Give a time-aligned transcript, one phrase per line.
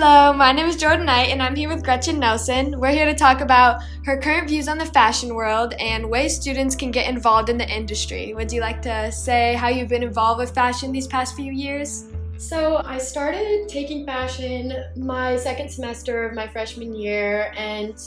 [0.00, 2.78] Hello, my name is Jordan Knight, and I'm here with Gretchen Nelson.
[2.78, 6.76] We're here to talk about her current views on the fashion world and ways students
[6.76, 8.32] can get involved in the industry.
[8.32, 12.04] Would you like to say how you've been involved with fashion these past few years?
[12.36, 18.00] So, I started taking fashion my second semester of my freshman year, and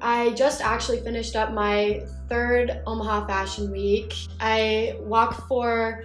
[0.00, 4.14] I just actually finished up my third Omaha Fashion Week.
[4.38, 6.04] I walked for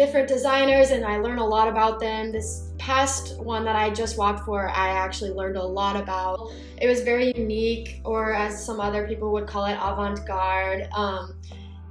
[0.00, 2.32] different designers and I learned a lot about them.
[2.32, 6.50] This past one that I just walked for, I actually learned a lot about.
[6.80, 10.88] It was very unique, or as some other people would call it, avant garde.
[10.94, 11.38] Um,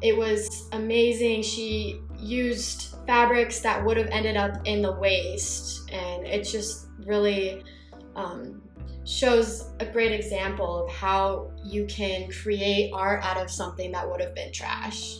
[0.01, 1.43] it was amazing.
[1.43, 7.63] She used fabrics that would have ended up in the waste, and it just really
[8.15, 8.59] um,
[9.05, 14.19] shows a great example of how you can create art out of something that would
[14.19, 15.17] have been trash.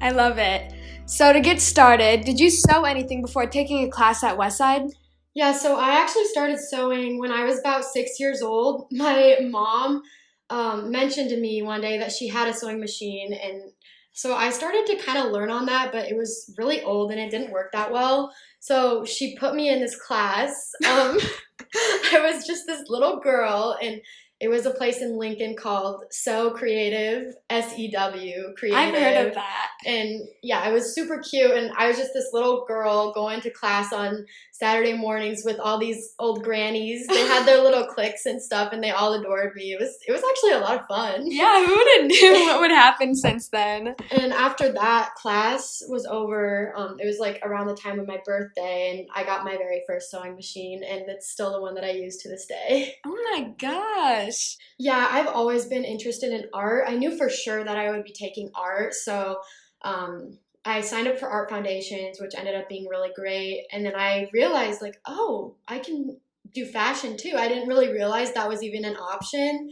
[0.00, 0.72] I love it.
[1.06, 4.90] So to get started, did you sew anything before taking a class at Westside?
[5.34, 8.88] Yeah, so I actually started sewing when I was about six years old.
[8.92, 10.02] My mom
[10.50, 13.62] um, mentioned to me one day that she had a sewing machine, and
[14.12, 17.20] so I started to kind of learn on that, but it was really old and
[17.20, 18.32] it didn't work that well.
[18.58, 20.72] So she put me in this class.
[20.84, 21.18] Um,
[22.12, 24.00] I was just this little girl, and
[24.40, 28.78] it was a place in Lincoln called Sew Creative, S E W Creative.
[28.78, 29.70] I've heard of that.
[29.84, 31.50] And yeah, it was super cute.
[31.50, 35.78] And I was just this little girl going to class on Saturday mornings with all
[35.78, 37.06] these old grannies.
[37.06, 39.72] They had their little cliques and stuff, and they all adored me.
[39.72, 41.22] It was it was actually a lot of fun.
[41.26, 43.94] Yeah, who would have knew what would happen since then?
[44.10, 48.20] And after that class was over, um, it was like around the time of my
[48.24, 51.84] birthday, and I got my very first sewing machine, and it's still the one that
[51.84, 52.96] I use to this day.
[53.06, 54.27] Oh my gosh!
[54.78, 56.84] Yeah, I've always been interested in art.
[56.86, 59.40] I knew for sure that I would be taking art, so.
[59.82, 63.64] Um, I signed up for art foundations, which ended up being really great.
[63.72, 66.18] And then I realized, like, oh, I can
[66.52, 67.34] do fashion too.
[67.36, 69.70] I didn't really realize that was even an option.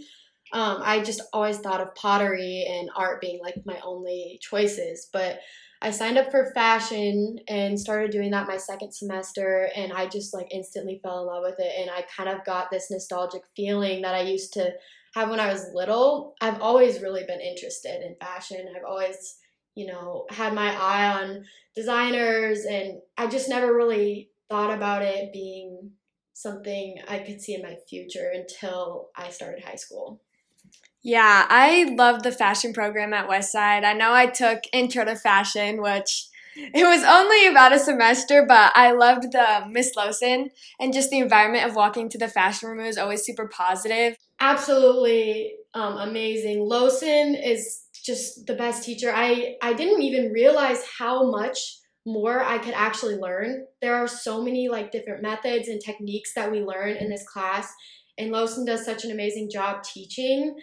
[0.53, 5.09] Um, I just always thought of pottery and art being like my only choices.
[5.13, 5.41] But
[5.87, 10.35] I signed up for fashion and started doing that my second semester, and I just
[10.35, 11.73] like instantly fell in love with it.
[11.81, 14.73] And I kind of got this nostalgic feeling that I used to
[15.15, 16.35] have when I was little.
[16.41, 18.67] I've always really been interested in fashion.
[18.77, 19.39] I've always
[19.77, 21.45] you know, had my eye on
[21.77, 25.93] designers and I just never really thought about it being
[26.33, 30.23] something I could see in my future until I started high school.
[31.07, 33.85] Yeah, I loved the fashion program at Westside.
[33.85, 38.73] I know I took Intro to Fashion, which it was only about a semester, but
[38.75, 40.51] I loved the Miss Lawson
[40.81, 44.17] and just the environment of walking to the fashion room was always super positive.
[44.41, 46.59] Absolutely um, amazing.
[46.59, 49.13] Lawson is just the best teacher.
[49.15, 53.67] I I didn't even realize how much more I could actually learn.
[53.81, 57.73] There are so many like different methods and techniques that we learn in this class,
[58.19, 60.57] and Lawson does such an amazing job teaching.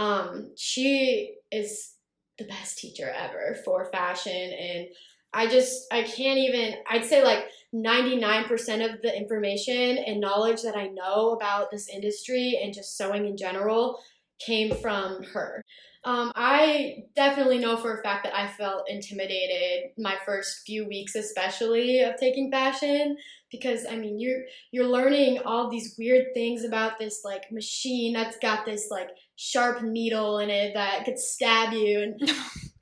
[0.00, 1.92] Um, she is
[2.38, 4.88] the best teacher ever for fashion, and
[5.34, 6.76] I just I can't even.
[6.88, 7.44] I'd say like
[7.74, 8.50] 99%
[8.92, 13.36] of the information and knowledge that I know about this industry and just sewing in
[13.36, 14.00] general
[14.44, 15.62] came from her.
[16.02, 21.14] Um, I definitely know for a fact that I felt intimidated my first few weeks,
[21.14, 23.18] especially of taking fashion,
[23.50, 28.38] because I mean you're you're learning all these weird things about this like machine that's
[28.38, 32.18] got this like sharp needle in it that could stab you, and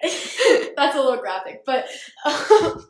[0.77, 1.87] that's a little graphic, but.
[2.25, 2.85] Um,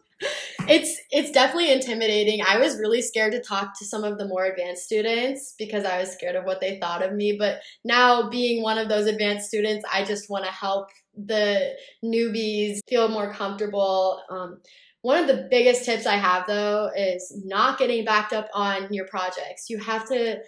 [0.69, 2.41] it's it's definitely intimidating.
[2.47, 5.99] I was really scared to talk to some of the more advanced students because I
[5.99, 7.37] was scared of what they thought of me.
[7.39, 11.75] But now being one of those advanced students, I just want to help the
[12.05, 14.23] newbies feel more comfortable.
[14.31, 14.61] Um,
[15.03, 19.07] one of the biggest tips I have though is not getting backed up on your
[19.07, 19.71] projects.
[19.71, 20.41] You have to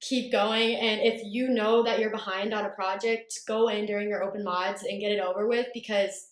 [0.00, 4.08] keep going and if you know that you're behind on a project, go in during
[4.08, 6.28] your open mods and get it over with because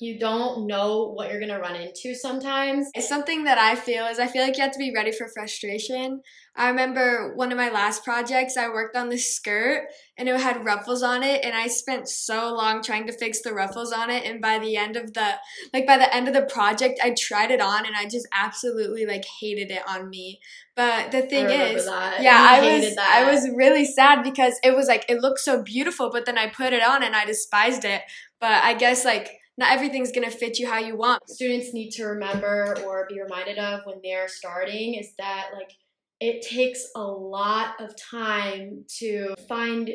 [0.00, 2.88] you don't know what you're to run into sometimes.
[2.94, 5.28] It's something that I feel is I feel like you have to be ready for
[5.28, 6.22] frustration.
[6.56, 10.64] I remember one of my last projects, I worked on this skirt and it had
[10.64, 14.24] ruffles on it and I spent so long trying to fix the ruffles on it
[14.24, 15.34] and by the end of the
[15.74, 19.04] like by the end of the project I tried it on and I just absolutely
[19.04, 20.40] like hated it on me.
[20.76, 22.22] But the thing is, that.
[22.22, 23.22] yeah, You I was that.
[23.22, 26.48] I was really sad because it was like it looked so beautiful but then I
[26.48, 28.00] put it on and I despised it.
[28.40, 31.22] But I guess like not everything's gonna fit you how you want.
[31.28, 35.70] students need to remember or be reminded of when they're starting is that like
[36.18, 39.90] it takes a lot of time to find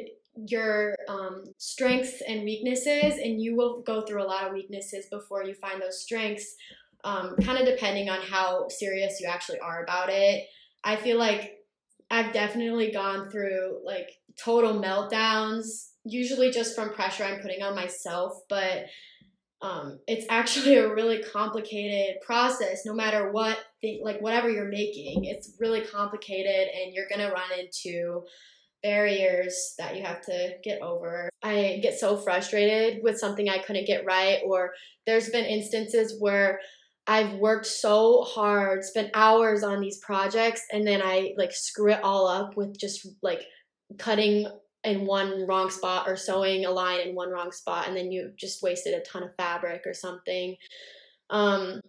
[0.47, 5.43] your um, strengths and weaknesses and you will go through a lot of weaknesses before
[5.43, 6.55] you find those strengths
[7.03, 10.45] um, kind of depending on how serious you actually are about it
[10.83, 11.55] i feel like
[12.11, 18.33] I've definitely gone through like total meltdowns, usually just from pressure I'm putting on myself,
[18.47, 18.85] but
[19.61, 25.25] um, it's actually a really complicated process no matter what thing, like whatever you're making
[25.25, 28.23] it's really complicated and you're gonna run into
[28.83, 31.27] barriers that you have to get over.
[31.41, 34.71] I get so frustrated with something i couldn't get right or
[35.05, 36.59] there's been instances where
[37.07, 42.03] i've worked so hard spent hours on these projects and then i like screw it
[42.03, 43.41] all up with just like
[43.99, 44.47] cutting
[44.85, 48.31] in one wrong spot or sewing a line in one wrong spot and then you
[48.37, 50.55] just wasted a ton of fabric or something.
[51.29, 51.81] Um,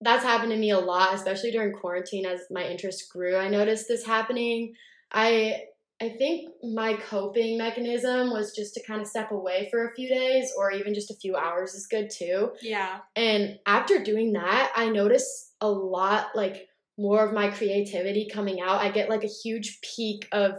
[0.00, 3.36] that's happened to me a lot especially during quarantine as my interest grew.
[3.36, 4.74] I noticed this happening.
[5.12, 5.62] I
[6.02, 10.08] i think my coping mechanism was just to kind of step away for a few
[10.08, 12.50] days or even just a few hours is good too.
[12.60, 12.98] Yeah.
[13.14, 18.80] And after doing that i notice a lot like more of my creativity coming out.
[18.80, 20.52] I get like a huge peak of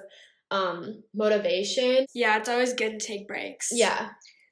[0.51, 2.06] um, motivation.
[2.13, 3.69] Yeah, it's always good to take breaks.
[3.71, 4.09] Yeah.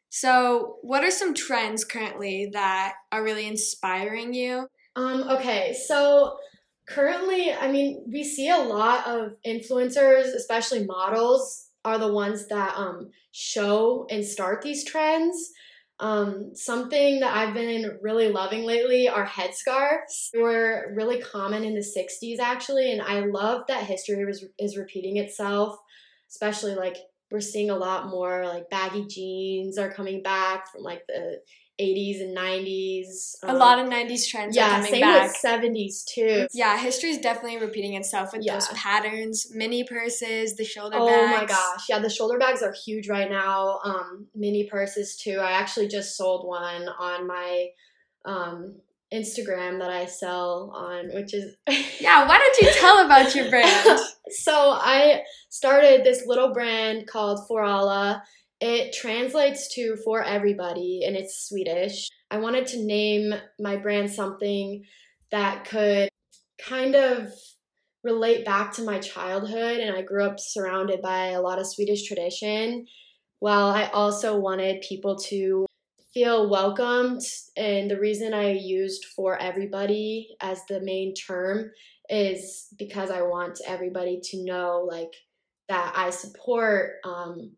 [0.10, 4.68] So, what are some trends currently that are really inspiring you?
[4.96, 6.38] Um, okay, so
[6.88, 12.76] currently, I mean, we see a lot of influencers, especially models, are the ones that
[12.78, 15.52] um, show and start these trends.
[16.00, 20.32] Um, something that I've been really loving lately are headscarves.
[20.34, 24.78] They were really common in the 60s, actually, and I love that history was, is
[24.78, 25.78] repeating itself
[26.34, 26.98] especially like
[27.34, 31.42] we're seeing a lot more like baggy jeans are coming back from like the
[31.82, 33.34] 80s and 90s.
[33.42, 35.30] Um, a lot of 90s trends yeah, are coming same back.
[35.30, 36.46] with 70s too.
[36.54, 38.54] Yeah, history is definitely repeating itself with Yeah.
[38.54, 41.40] those patterns, mini purses, the shoulder Oh bags.
[41.42, 41.86] my gosh.
[41.90, 43.80] Yeah, the shoulder bags are huge right now.
[43.84, 45.40] Um, mini purses too.
[45.40, 47.70] I actually just sold one on my
[48.26, 48.76] um,
[49.14, 51.56] Instagram that I sell on, which is
[52.00, 54.00] Yeah, why don't you tell about your brand?
[54.30, 58.24] so I started this little brand called For Alla.
[58.60, 62.08] It translates to for everybody and it's Swedish.
[62.32, 64.84] I wanted to name my brand something
[65.32, 66.10] that could
[66.60, 67.30] kind of
[68.04, 72.08] relate back to my childhood and I grew up surrounded by a lot of Swedish
[72.08, 72.86] tradition.
[73.40, 75.66] While I also wanted people to
[76.14, 77.22] feel welcomed
[77.58, 81.72] and the reason I used for everybody as the main term
[82.10, 85.14] is because I want everybody to know like
[85.70, 87.54] that I support um,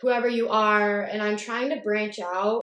[0.00, 2.62] whoever you are, and I'm trying to branch out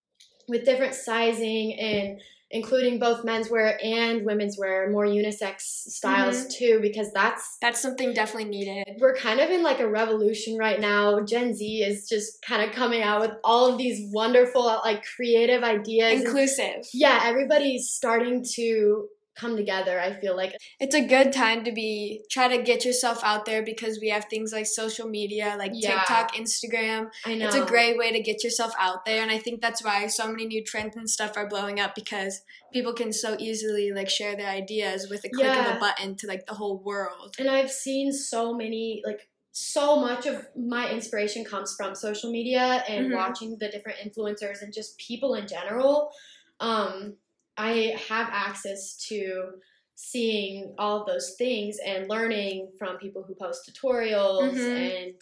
[0.48, 2.20] with different sizing and
[2.52, 6.48] including both menswear and women's wear, more unisex styles mm-hmm.
[6.50, 8.98] too, because that's That's something definitely needed.
[9.00, 11.20] we're kind of in like a revolution right now.
[11.24, 15.62] Gen Z is just kind of coming out with all of these wonderful like creative
[15.62, 16.12] ideas.
[16.12, 16.86] and- Inclusive.
[16.92, 19.98] yeah, everybody's starting to come together.
[19.98, 23.62] I feel like It's a good time to be try to get yourself out there
[23.62, 25.98] because we have things like social media, like Yeah.
[25.98, 27.10] TikTok, Instagram.
[27.24, 29.82] I know It's a great way to get yourself out there, and I think that's
[29.84, 32.42] why so many new trends and stuff are blowing up because
[32.72, 36.26] people can so easily like share their ideas with a click of a button to
[36.26, 37.34] like the whole world.
[37.38, 42.82] and I've seen so many like so much of my inspiration comes from social media
[42.88, 43.14] and Mhm.
[43.14, 46.10] watching the different influencers and just people in general.
[46.58, 47.16] Um,
[47.56, 49.52] I have access to
[49.94, 54.76] seeing all of those things and learning from people who post tutorials Mhm.
[54.76, 55.20] and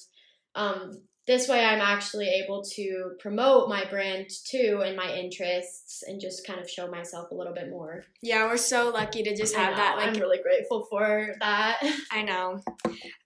[0.55, 6.21] um, this way I'm actually able to promote my brand too and my interests and
[6.21, 8.05] just kind of show myself a little bit more.
[8.21, 11.81] Yeah, we're so lucky to just have that like I'm really grateful for that.
[12.11, 12.61] I know.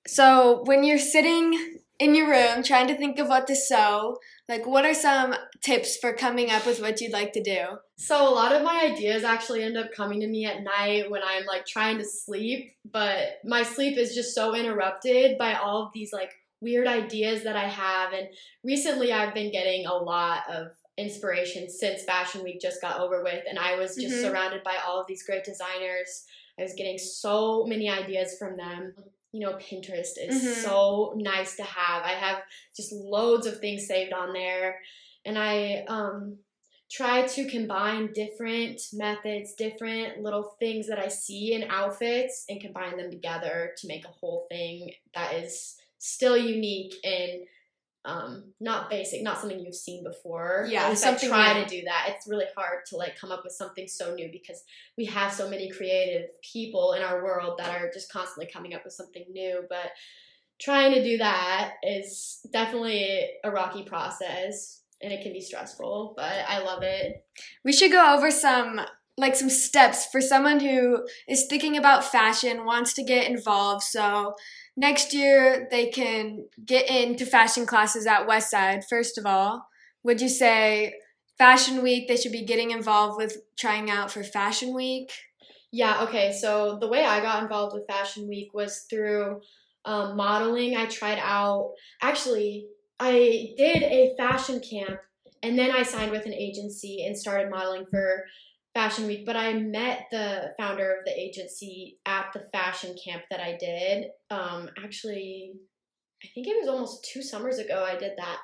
[0.06, 4.18] So when you're sitting in your room trying to think of what to sew,
[4.50, 7.64] like what are some tips for coming up with what you'd like to do?
[7.96, 11.22] So a lot of my ideas actually end up coming to me at night when
[11.26, 15.92] I'm like trying to sleep, but my sleep is just so interrupted by all of
[15.94, 16.32] these like
[16.64, 18.26] weird ideas that I have and
[18.64, 23.44] recently I've been getting a lot of inspiration since Fashion Week just got over with
[23.48, 24.22] and I was just Mhm.
[24.22, 26.24] surrounded by all of these great designers.
[26.58, 28.94] I was getting so many ideas from them.
[29.32, 30.62] You know, Pinterest is Mhm.
[30.62, 32.04] so nice to have.
[32.04, 32.42] I have
[32.76, 34.80] just loads of things saved on there
[35.24, 36.38] and I um
[36.90, 42.96] try to combine different methods, different little things that I see in outfits and combine
[42.96, 47.44] them together to make a whole thing that is still unique and
[48.04, 50.66] um, not basic, not something you've seen before.
[50.68, 52.10] Yeah, least something I try to do that.
[52.10, 54.62] It's really hard to like come up with something so new because
[54.98, 58.84] we have so many creative people in our world that are just constantly coming up
[58.84, 59.62] with something new.
[59.70, 59.92] But
[60.60, 66.44] trying to do that is definitely a rocky process and it can be stressful, but
[66.46, 67.24] I love it.
[67.64, 68.80] We should go over some
[69.16, 73.84] like some steps for someone who is thinking about fashion, wants to get involved.
[73.84, 74.34] So
[74.76, 79.66] next year they can get into fashion classes at Westside, first of all,
[80.02, 80.94] would you say
[81.38, 85.10] Fashion Week they should be getting involved with trying out for Fashion Week?
[85.72, 86.32] Yeah, okay.
[86.32, 89.40] So the way I got involved with Fashion Week was through
[89.84, 90.76] um, modeling.
[90.76, 92.66] I tried out, actually,
[93.00, 95.00] I did a fashion camp
[95.42, 98.24] and then I signed with an agency and started modeling for
[98.74, 99.24] Fashion Week.
[99.24, 104.06] But I met the founder of the agency at the fashion camp that I did.
[104.30, 105.52] Um, actually,
[106.22, 108.38] I think it was almost two summers ago I did that.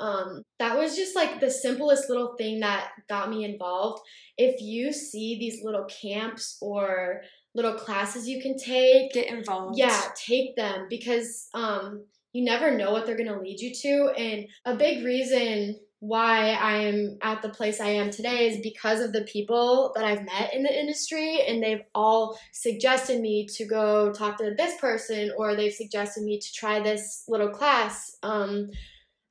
[0.00, 4.02] Um, that was just like the simplest little thing that got me involved.
[4.36, 7.22] If you see these little camps or
[7.54, 9.78] little classes you can take, get involved.
[9.78, 14.12] Yeah, take them because um, you never know what they're going to lead you to.
[14.18, 18.98] And a big reason why I am at the place I am today is because
[18.98, 23.64] of the people that I've met in the industry, and they've all suggested me to
[23.64, 28.16] go talk to this person, or they've suggested me to try this little class.
[28.24, 28.70] Um,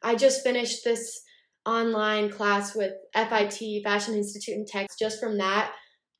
[0.01, 1.23] I just finished this
[1.65, 4.87] online class with FIT, Fashion Institute in Tech.
[4.97, 5.73] Just from that,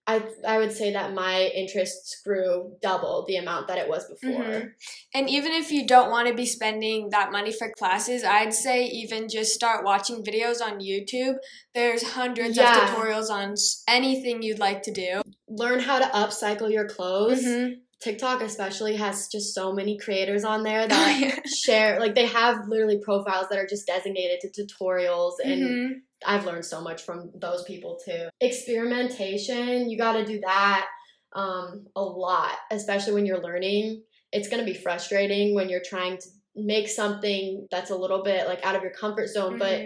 [0.07, 4.43] I I would say that my interests grew double the amount that it was before.
[4.43, 4.67] Mm-hmm.
[5.13, 8.85] And even if you don't want to be spending that money for classes, I'd say
[8.85, 11.35] even just start watching videos on YouTube.
[11.75, 12.83] There's hundreds yeah.
[12.83, 13.55] of tutorials on
[13.87, 15.21] anything you'd like to do.
[15.47, 17.43] Learn how to upcycle your clothes.
[17.43, 17.73] Mm-hmm.
[18.01, 22.99] TikTok especially has just so many creators on there that share like they have literally
[22.99, 25.93] profiles that are just designated to tutorials and mm-hmm.
[26.25, 28.29] I've learned so much from those people too.
[28.39, 30.87] Experimentation, you got to do that
[31.33, 34.03] um, a lot, especially when you're learning.
[34.31, 38.47] It's going to be frustrating when you're trying to make something that's a little bit
[38.47, 39.59] like out of your comfort zone, mm-hmm.
[39.59, 39.81] but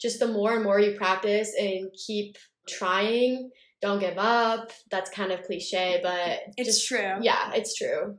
[0.00, 2.36] just the more and more you practice and keep
[2.68, 3.50] trying,
[3.82, 4.72] don't give up.
[4.90, 7.14] That's kind of cliche, but it's just, true.
[7.20, 8.16] Yeah, it's true.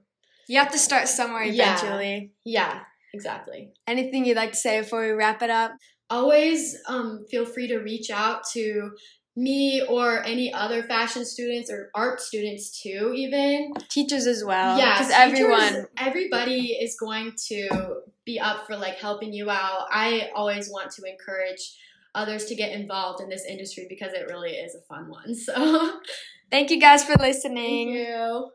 [0.47, 2.31] You have to start somewhere eventually.
[2.43, 2.79] Yeah, yeah,
[3.13, 3.71] exactly.
[3.87, 5.71] Anything you'd like to say before we wrap it up?
[6.11, 8.91] Always um, feel free to reach out to
[9.35, 14.99] me or any other fashion students or art students too even teachers as well yeah
[14.99, 20.69] because everyone everybody is going to be up for like helping you out i always
[20.69, 21.77] want to encourage
[22.13, 25.35] others to get involved in this industry because it really is a fun one.
[25.35, 25.99] So,
[26.51, 27.93] thank you guys for listening.
[27.93, 28.51] Thank you.